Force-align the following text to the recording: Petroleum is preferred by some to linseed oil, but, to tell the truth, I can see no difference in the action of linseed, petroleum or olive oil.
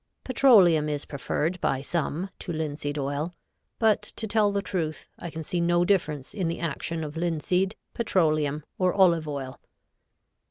Petroleum 0.23 0.89
is 0.89 1.05
preferred 1.05 1.61
by 1.61 1.79
some 1.81 2.31
to 2.39 2.51
linseed 2.51 2.97
oil, 2.97 3.31
but, 3.77 4.01
to 4.01 4.25
tell 4.25 4.51
the 4.51 4.63
truth, 4.63 5.05
I 5.19 5.29
can 5.29 5.43
see 5.43 5.61
no 5.61 5.85
difference 5.85 6.33
in 6.33 6.47
the 6.47 6.59
action 6.59 7.03
of 7.03 7.15
linseed, 7.15 7.75
petroleum 7.93 8.63
or 8.79 8.93
olive 8.95 9.27
oil. 9.27 9.59